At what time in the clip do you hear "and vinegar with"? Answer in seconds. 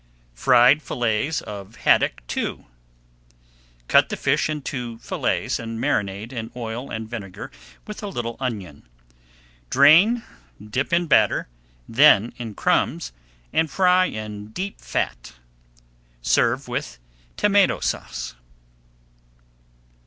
6.89-8.01